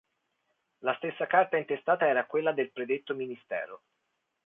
La 0.79 0.95
stessa 0.95 1.27
carta 1.27 1.57
intestata 1.57 2.07
era 2.07 2.25
quella 2.25 2.53
del 2.53 2.71
predetto 2.71 3.13
ministero. 3.13 3.83